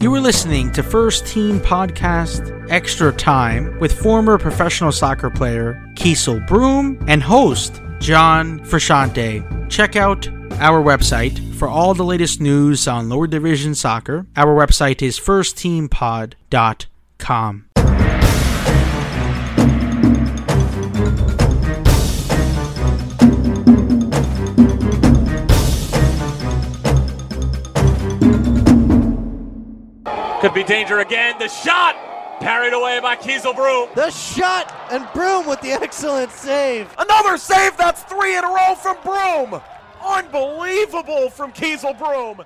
[0.00, 6.46] You are listening to First Team Podcast Extra Time with former professional soccer player Keasel
[6.46, 9.68] Broome and host John Frusciante.
[9.68, 10.28] Check out
[10.60, 14.24] our website for all the latest news on lower division soccer.
[14.36, 17.67] Our website is firstteampod.com.
[30.40, 31.36] Could be danger again.
[31.40, 31.96] The shot
[32.38, 33.88] parried away by Keasel Broome.
[33.96, 36.94] The shot and Broome with the excellent save.
[36.96, 37.76] Another save.
[37.76, 39.60] That's three in a row from Broome.
[40.00, 42.44] Unbelievable from Keasel Broome.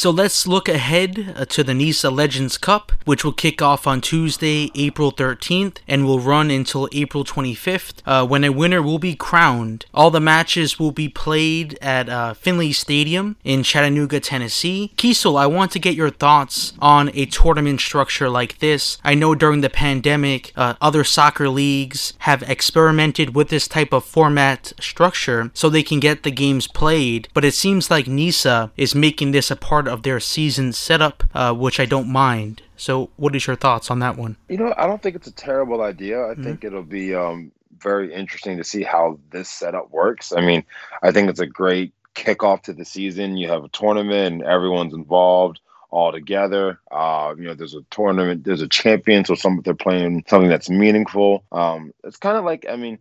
[0.00, 4.00] So let's look ahead uh, to the NISA Legends Cup, which will kick off on
[4.00, 9.14] Tuesday, April 13th, and will run until April 25th, uh, when a winner will be
[9.14, 9.84] crowned.
[9.92, 14.90] All the matches will be played at uh, Finley Stadium in Chattanooga, Tennessee.
[14.96, 18.96] Keasel, I want to get your thoughts on a tournament structure like this.
[19.04, 24.06] I know during the pandemic, uh, other soccer leagues have experimented with this type of
[24.06, 28.94] format structure so they can get the games played, but it seems like NISA is
[28.94, 32.62] making this a part of their season setup, uh, which I don't mind.
[32.76, 34.36] So, what is your thoughts on that one?
[34.48, 36.24] You know, I don't think it's a terrible idea.
[36.24, 36.44] I mm-hmm.
[36.44, 40.32] think it'll be um, very interesting to see how this setup works.
[40.32, 40.64] I mean,
[41.02, 43.36] I think it's a great kickoff to the season.
[43.36, 46.80] You have a tournament, and everyone's involved all together.
[46.90, 50.70] Uh, you know, there's a tournament, there's a champion, so some they're playing something that's
[50.70, 51.44] meaningful.
[51.52, 52.98] Um, it's kind of like, I mean,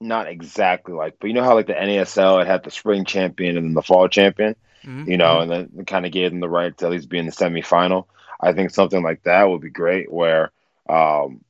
[0.00, 3.56] not exactly like, but you know how like the NASL it had the spring champion
[3.56, 4.56] and then the fall champion.
[4.84, 5.10] Mm-hmm.
[5.10, 7.26] You know, and then kind of gave them the right to at least be in
[7.26, 8.06] the semifinal.
[8.40, 10.52] I think something like that would be great, where
[10.88, 11.44] um,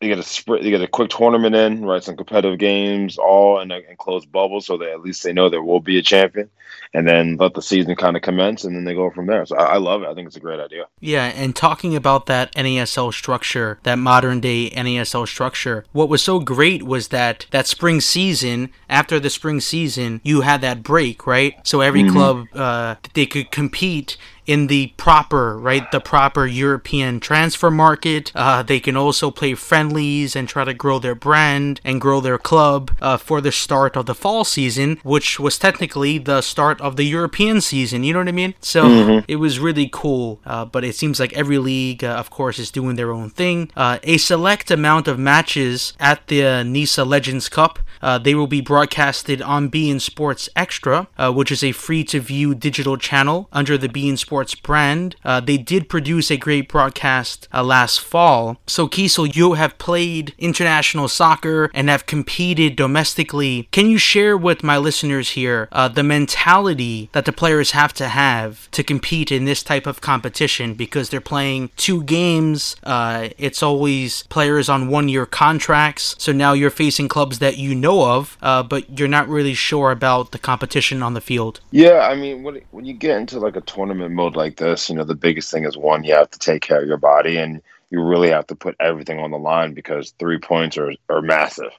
[0.00, 2.02] you get a sprint, you get a quick tournament in, right?
[2.02, 5.62] Some competitive games, all in a enclosed bubble, so that at least they know there
[5.62, 6.48] will be a champion,
[6.94, 9.44] and then let the season kind of commence, and then they go from there.
[9.44, 10.06] So I, I love it.
[10.06, 10.86] I think it's a great idea.
[11.00, 16.38] Yeah, and talking about that NASL structure, that modern day NASL structure, what was so
[16.38, 21.54] great was that that spring season, after the spring season, you had that break, right?
[21.66, 22.12] So every mm-hmm.
[22.12, 24.16] club uh, they could compete
[24.48, 28.32] in the proper, right, the proper European transfer market.
[28.34, 32.38] Uh, they can also play friendlies and try to grow their brand and grow their
[32.38, 36.96] club uh, for the start of the fall season, which was technically the start of
[36.96, 38.02] the European season.
[38.02, 38.54] You know what I mean?
[38.60, 39.24] So mm-hmm.
[39.28, 40.40] it was really cool.
[40.46, 43.70] Uh, but it seems like every league, uh, of course, is doing their own thing.
[43.76, 47.80] Uh, a select amount of matches at the NISA Legends Cup.
[48.00, 52.54] Uh, they will be broadcasted on beIN Sports Extra, which is a free to view
[52.54, 55.16] digital channel under the beIN Sports Sports brand.
[55.24, 58.56] Uh, they did produce a great broadcast uh, last fall.
[58.68, 63.66] So, Keasel, you have played international soccer and have competed domestically.
[63.72, 68.06] Can you share with my listeners here uh, the mentality that the players have to
[68.06, 72.76] have to compete in this type of competition because they're playing two games?
[72.84, 76.14] Uh, it's always players on one year contracts.
[76.20, 79.90] So now you're facing clubs that you know of, uh, but you're not really sure
[79.90, 81.58] about the competition on the field.
[81.72, 84.96] Yeah, I mean, when, when you get into like a tournament mode, like this, you
[84.96, 87.62] know, the biggest thing is one, you have to take care of your body and
[87.90, 91.72] you really have to put everything on the line because three points are, are massive.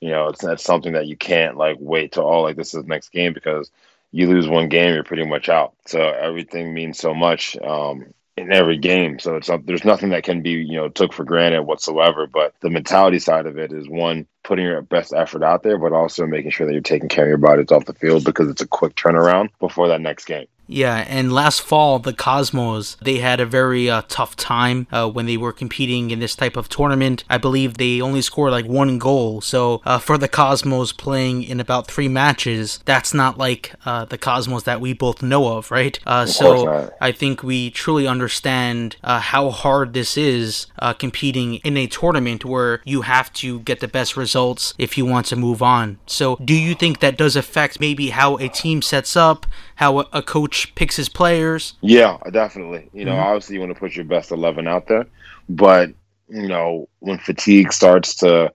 [0.00, 2.74] You know, it's that's something that you can't like wait to all oh, like this
[2.74, 3.70] is next game because
[4.12, 5.74] you lose one game, you're pretty much out.
[5.86, 7.56] So everything means so much.
[7.58, 9.18] Um, in every game.
[9.18, 12.26] So it's not, there's nothing that can be, you know, took for granted whatsoever.
[12.26, 15.92] But the mentality side of it is one, putting your best effort out there, but
[15.92, 18.62] also making sure that you're taking care of your bodies off the field because it's
[18.62, 20.46] a quick turnaround before that next game.
[20.66, 25.26] Yeah, and last fall, the Cosmos, they had a very uh, tough time uh, when
[25.26, 27.24] they were competing in this type of tournament.
[27.28, 29.40] I believe they only scored like one goal.
[29.40, 34.18] So uh, for the Cosmos playing in about three matches, that's not like uh, the
[34.18, 35.98] Cosmos that we both know of, right?
[36.06, 40.66] Uh, of so I think we truly understand uh, how hard this is
[40.98, 45.26] competing in a tournament where you have to get the best results if you want
[45.26, 45.98] to move on.
[46.06, 49.46] So do you think that does affect maybe how a team sets up,
[49.76, 51.74] how a coach coach picks his players?
[51.80, 52.88] Yeah, definitely.
[52.92, 53.20] You know, mm-hmm.
[53.20, 55.06] obviously you want to put your best 11 out there,
[55.48, 55.90] but
[56.28, 58.52] you know, when fatigue starts to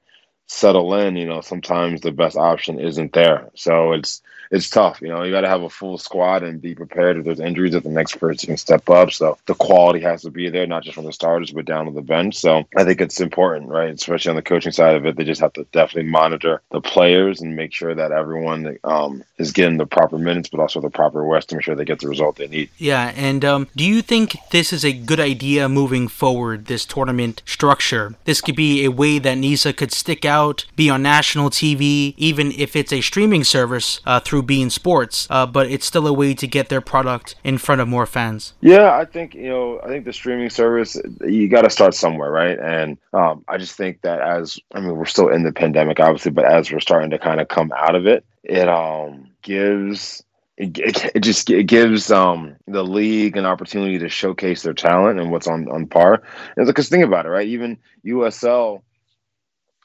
[0.50, 3.50] settle in, you know, sometimes the best option isn't there.
[3.54, 5.00] So it's it's tough.
[5.00, 7.76] You know, you got to have a full squad and be prepared if there's injuries
[7.76, 9.12] if the next person can step up.
[9.12, 11.92] So the quality has to be there, not just from the starters, but down to
[11.92, 12.36] the bench.
[12.36, 13.94] So I think it's important, right?
[13.94, 17.42] Especially on the coaching side of it, they just have to definitely monitor the players
[17.42, 21.24] and make sure that everyone um, is getting the proper minutes, but also the proper
[21.24, 22.72] rest to make sure they get the result they need.
[22.80, 26.66] Yeah, and um, do you think this is a good idea moving forward?
[26.66, 28.16] This tournament structure.
[28.26, 32.14] This could be a way that NISA could stick out out, be on national TV,
[32.18, 35.28] even if it's a streaming service uh, through beIN Sports.
[35.30, 38.54] Uh, but it's still a way to get their product in front of more fans.
[38.62, 42.32] Yeah, I think you know, I think the streaming service you got to start somewhere,
[42.32, 42.58] right?
[42.60, 46.32] And um, I just think that as I mean, we're still in the pandemic, obviously,
[46.32, 50.24] but as we're starting to kind of come out of it, it um gives
[50.58, 55.20] it, it, it, just it gives um, the league an opportunity to showcase their talent
[55.20, 56.22] and what's on on par.
[56.58, 57.48] And because think about it, right?
[57.48, 58.82] Even USL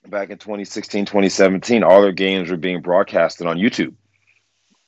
[0.07, 3.95] back in 2016, 2017, all their games were being broadcasted on YouTube.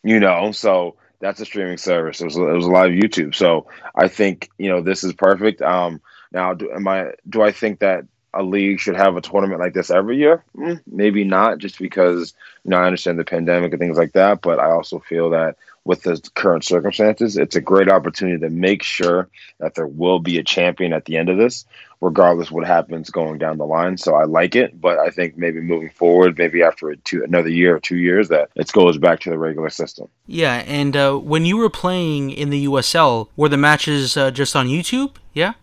[0.03, 2.21] You know, so that's a streaming service.
[2.21, 3.35] It was, it was live YouTube.
[3.35, 5.63] So I think you know this is perfect.
[5.63, 6.01] Um,
[6.33, 9.73] now, do, am I do I think that a league should have a tournament like
[9.73, 10.45] this every year?
[10.57, 12.35] Mm, maybe not, just because
[12.65, 14.43] you know I understand the pandemic and things like that.
[14.43, 18.83] But I also feel that with the current circumstances, it's a great opportunity to make
[18.83, 19.29] sure
[19.61, 21.65] that there will be a champion at the end of this,
[22.01, 23.97] regardless what happens going down the line.
[23.97, 27.49] So I like it, but I think maybe moving forward, maybe after a two, another
[27.49, 30.09] year or two years, that it goes back to the regular system.
[30.27, 34.57] Yeah, and uh, when you were playing in the USL, were the matches uh, just
[34.57, 35.15] on YouTube?
[35.33, 35.55] Yeah.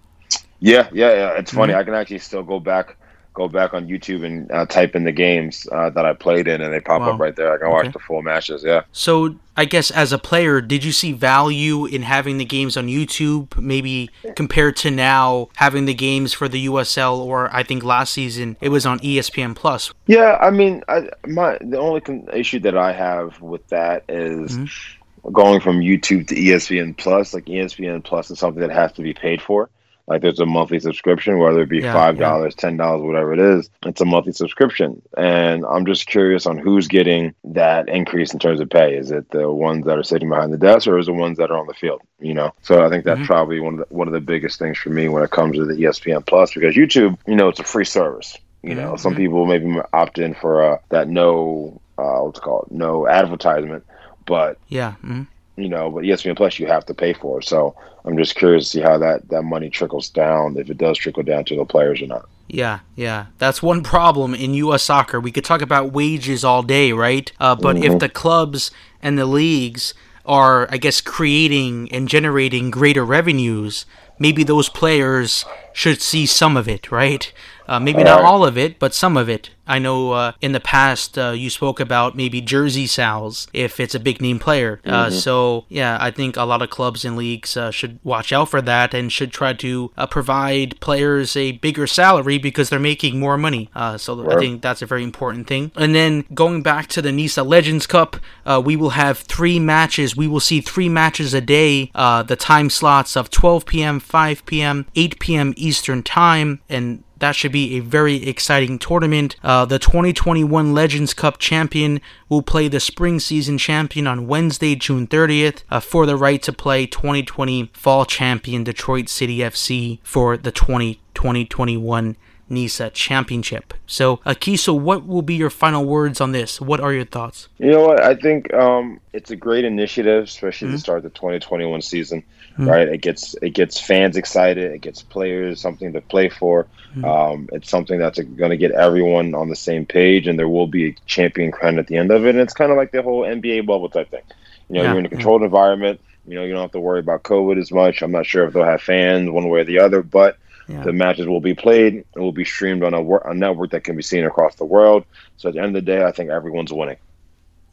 [0.62, 1.31] Yeah, yeah, yeah.
[1.31, 1.74] It's funny.
[1.74, 1.81] Mm-hmm.
[1.81, 2.96] I can actually still go back
[3.33, 6.62] go back on YouTube and uh, type in the games uh, that I played in,
[6.62, 7.13] and they pop wow.
[7.13, 7.53] up right there.
[7.53, 7.74] I can okay.
[7.74, 8.63] watch the full matches.
[8.63, 8.83] Yeah.
[8.91, 12.88] So I guess as a player, did you see value in having the games on
[12.88, 18.13] YouTube, maybe compared to now having the games for the USL, or I think last
[18.13, 19.94] season it was on ESPN Plus?
[20.07, 24.57] Yeah, I mean, I, my the only con- issue that I have with that is
[24.57, 25.31] mm-hmm.
[25.31, 27.33] going from YouTube to ESPN Plus.
[27.33, 29.69] Like ESPN Plus is something that has to be paid for.
[30.08, 32.62] Like there's a monthly subscription, whether it be five dollars, yeah.
[32.62, 33.70] ten dollars, whatever it is.
[33.86, 38.60] It's a monthly subscription, and I'm just curious on who's getting that increase in terms
[38.60, 38.96] of pay.
[38.98, 41.38] Is it the ones that are sitting behind the desk, or is it the ones
[41.38, 42.02] that are on the field?
[42.20, 43.28] You know, so I think that's mm-hmm.
[43.28, 45.66] probably one of the, one of the biggest things for me when it comes to
[45.66, 48.38] the ESPN Plus because YouTube, you know, it's a free service.
[48.62, 48.98] You know, mm-hmm.
[48.98, 53.86] some people maybe opt in for uh, that no, uh, what's it called, no advertisement,
[54.26, 54.96] but yeah.
[55.04, 55.24] Mm-hmm
[55.56, 57.42] you know, but ESPN Plus you have to pay for.
[57.42, 60.98] So I'm just curious to see how that that money trickles down, if it does
[60.98, 62.28] trickle down to the players or not.
[62.48, 64.84] Yeah, yeah, that's one problem in U.S.
[64.84, 65.20] soccer.
[65.20, 67.32] We could talk about wages all day, right?
[67.40, 67.94] Uh, but mm-hmm.
[67.94, 68.70] if the clubs
[69.02, 69.94] and the leagues
[70.26, 73.86] are, I guess, creating and generating greater revenues,
[74.20, 77.32] maybe those players should see some of it, right?
[77.68, 78.25] Uh, maybe all not right.
[78.25, 79.50] all of it, but some of it.
[79.65, 83.95] I know uh, in the past uh, you spoke about maybe jersey sales if it's
[83.95, 84.81] a big name player.
[84.86, 85.15] Uh, mm-hmm.
[85.15, 88.62] So yeah, I think a lot of clubs and leagues uh, should watch out for
[88.62, 93.38] that and should try to uh, provide players a bigger salary because they're making more
[93.38, 93.69] money.
[93.98, 94.38] so right.
[94.38, 95.71] I think that's a very important thing.
[95.75, 98.18] And then going back to the NISA Legends Cup,
[98.63, 100.16] we will have three matches.
[100.16, 101.92] We will see three matches a day.
[101.94, 105.54] the time slots of 12 p.m., 5 p.m., 8 p.m.
[105.56, 109.38] Eastern Time, and that should be a very exciting tournament.
[109.42, 115.08] Uh, the 2021 Legends Cup champion will play the spring season champion on Wednesday, June
[115.08, 120.52] 30th, uh, for the right to play 2020 fall champion Detroit City FC for the
[120.52, 122.18] 2021
[122.54, 123.74] NISA Championship.
[123.86, 126.62] So, Akiso, what will be your final words on this?
[126.62, 127.50] What are your thoughts?
[127.58, 128.02] You know what?
[128.02, 130.76] I think um, it's a great initiative, especially mm-hmm.
[130.76, 132.24] to start the 2021 season.
[132.54, 132.70] Mm-hmm.
[132.70, 132.88] Right?
[132.88, 134.72] It gets it gets fans excited.
[134.72, 136.68] It gets players something to play for.
[136.92, 137.06] Mm-hmm.
[137.06, 140.68] Um, it's something that's going to get everyone on the same page, and there will
[140.68, 142.30] be a champion crowned at the end of it.
[142.30, 144.22] And it's kind of like the whole NBA bubble type thing.
[144.69, 144.90] You know, yeah.
[144.90, 146.00] you're in a controlled environment.
[146.28, 148.02] You know, you don't have to worry about COVID as much.
[148.02, 150.84] I'm not sure if they'll have fans one way or the other, but yeah.
[150.84, 152.06] The matches will be played.
[152.16, 155.06] and will be streamed on a, a network that can be seen across the world.
[155.38, 156.98] So at the end of the day, I think everyone's winning.